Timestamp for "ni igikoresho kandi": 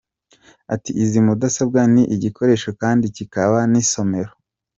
1.93-3.05